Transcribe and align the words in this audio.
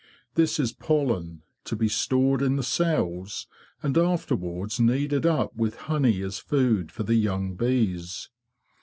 This 0.33 0.59
is 0.59 0.73
pollen, 0.73 1.43
to 1.65 1.75
be 1.75 1.87
stored 1.87 2.41
in 2.41 2.55
the 2.55 2.63
cells, 2.63 3.45
and 3.83 3.95
afterwards 3.99 4.79
kneaded 4.79 5.27
up 5.27 5.55
with 5.55 5.75
honey 5.75 6.23
as 6.23 6.39
food 6.39 6.91
for 6.91 7.03
the 7.03 7.13
young 7.13 7.53
bees. 7.53 8.27